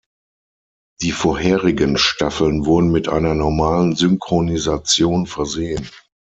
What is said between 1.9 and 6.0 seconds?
Staffeln wurden mit einer normalen Synchronisation versehen.